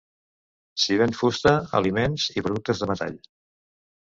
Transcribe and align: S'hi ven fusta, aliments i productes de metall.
S'hi 0.83 0.95
ven 1.01 1.13
fusta, 1.17 1.53
aliments 1.81 2.25
i 2.41 2.45
productes 2.49 2.83
de 2.85 2.89
metall. 2.93 3.21